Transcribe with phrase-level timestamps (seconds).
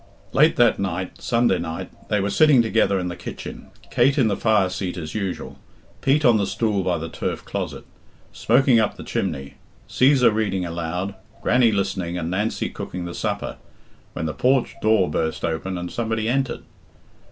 [0.31, 4.35] Late that night Sunday night they were sitting together in the kitchen, Kate in the
[4.35, 5.59] fire seat as usual,
[6.01, 7.85] Pete on the stool by the turf closet,
[8.33, 13.57] smoking up the chimney, Cæsar reading aloud, Grannie listening, and Nancy cooking the supper,
[14.13, 16.63] when the porch door burst open and somebody entered.